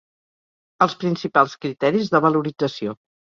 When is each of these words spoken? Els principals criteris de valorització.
Els 0.85 0.95
principals 1.03 1.53
criteris 1.65 2.11
de 2.15 2.25
valorització. 2.27 2.97